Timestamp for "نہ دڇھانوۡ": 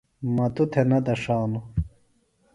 0.89-1.65